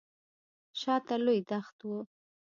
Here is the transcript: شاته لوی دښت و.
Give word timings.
شاته 0.79 1.15
لوی 1.25 1.39
دښت 1.49 1.77
و. 1.87 1.89